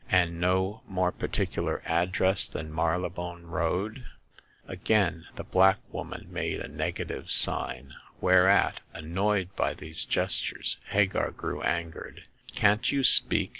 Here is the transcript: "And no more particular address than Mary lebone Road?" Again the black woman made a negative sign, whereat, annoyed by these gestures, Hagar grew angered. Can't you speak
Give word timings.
"And 0.09 0.41
no 0.41 0.81
more 0.87 1.11
particular 1.11 1.83
address 1.85 2.47
than 2.47 2.73
Mary 2.73 2.97
lebone 2.97 3.43
Road?" 3.47 4.07
Again 4.67 5.27
the 5.35 5.43
black 5.43 5.77
woman 5.91 6.25
made 6.31 6.59
a 6.59 6.67
negative 6.67 7.29
sign, 7.29 7.93
whereat, 8.19 8.79
annoyed 8.95 9.55
by 9.55 9.75
these 9.75 10.03
gestures, 10.03 10.77
Hagar 10.89 11.29
grew 11.29 11.61
angered. 11.61 12.23
Can't 12.51 12.91
you 12.91 13.03
speak 13.03 13.49